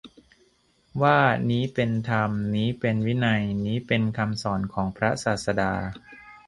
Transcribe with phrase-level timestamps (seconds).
[1.01, 1.19] ว่า
[1.49, 5.73] นี้เป็นธรรม นี้เป็นวินัย นี้เป็นคำสอนของพระศาสดา